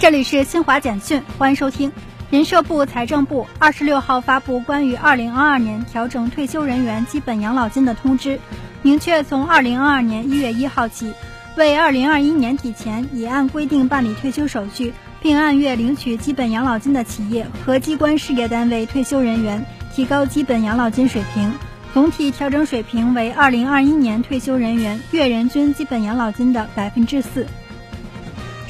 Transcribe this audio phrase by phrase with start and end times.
[0.00, 1.92] 这里是新华简讯，欢迎收听。
[2.30, 8.40] 人社部、财政部二十六号发布关于二零二二年调整退休人员基本养老金的通知，
[8.80, 11.12] 明确从二零二二年一月一号起，
[11.54, 21.52] 为二零二一年底前已按规定办理退休手续并按月领取基本养老金的企业和机关事业单位退休人员，提高基本养老金水平，
[21.92, 27.46] 总体调整水平为二零二一年退休人员月人均基本养老金的百分之四。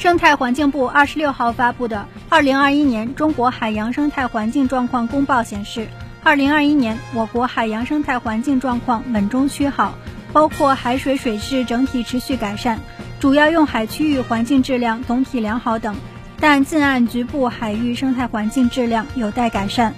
[0.01, 5.89] 生态环境部二十六号发布的《二零二一年中国海洋生态环境状况公报》显示，
[6.23, 9.93] 二零二一年我国海洋生态环境状况稳中趋好，
[10.33, 12.79] 包括海水水质整体持续改善，
[13.21, 15.95] 主要用海区域环境质量总体良好等，
[16.41, 19.93] 但近岸局部海域生态环境质量有待改善。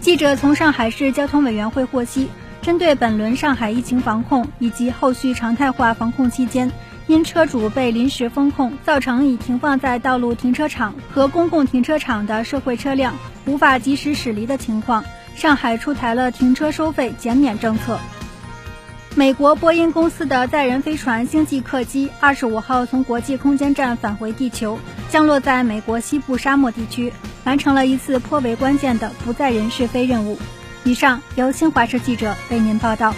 [0.00, 2.28] 记者从上海市交通委员会获悉，
[2.60, 6.70] 针对本轮上海疫情防控以及后续常态化防控期间。
[7.12, 15.04] 因车主被临时封控，造成已停放在道路停车场和公共停车场的社会车辆无法及时驶离的情况，
[15.36, 17.98] 上海出台了停车收费减免政策。
[19.14, 24.78] 美国波音公司的载人飞船星际客机二十五号从国际空间站返回地球，
[25.10, 27.12] 降落在美国西部沙漠地区，
[27.44, 30.38] 完成了一次颇为关键的不载人试飞任务。
[30.82, 33.14] 以上由新华社记者为您报道。